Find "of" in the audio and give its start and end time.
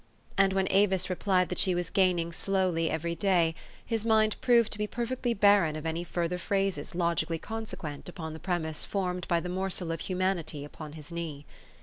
5.75-5.85, 9.91-9.99